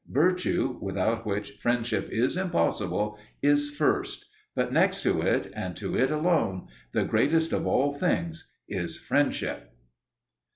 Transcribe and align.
Virtue 0.09 0.79
(without 0.81 1.27
which 1.27 1.57
friendship 1.59 2.09
is 2.11 2.35
impossible) 2.35 3.19
is 3.43 3.69
first; 3.69 4.25
but 4.55 4.73
next 4.73 5.03
to 5.03 5.21
it, 5.21 5.51
and 5.55 5.75
to 5.75 5.95
it 5.95 6.09
alone, 6.09 6.65
the 6.91 7.03
greatest 7.05 7.53
of 7.53 7.67
all 7.67 7.93
things 7.93 8.49
is 8.67 8.97
Friendship. 8.97 9.75